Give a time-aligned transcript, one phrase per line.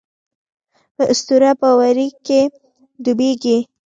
[0.95, 2.41] په اسطوره باورۍ کې
[3.03, 3.57] ډوبېږي.